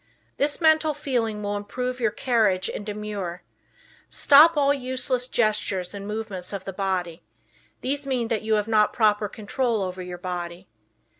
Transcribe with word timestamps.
This 0.37 0.59
mental 0.59 0.95
feeling 0.95 1.43
will 1.43 1.55
improve 1.55 1.99
your 1.99 2.09
carriage 2.09 2.67
and 2.67 2.83
demeanor. 2.83 3.43
Stop 4.09 4.57
all 4.57 4.73
useless 4.73 5.27
gestures 5.27 5.93
and 5.93 6.07
movements 6.07 6.51
of 6.53 6.65
the 6.65 6.73
body. 6.73 7.23
These 7.81 8.07
mean 8.07 8.27
that 8.29 8.41
you 8.41 8.55
have 8.55 8.67
not 8.67 8.93
proper 8.93 9.29
control 9.29 9.83
over 9.83 10.01
your 10.01 10.17
body. 10.17 10.67